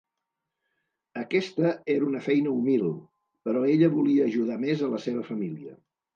[1.23, 2.89] Aquesta era una feina humil,
[3.49, 5.79] però ella volia ajudar més a la seva família.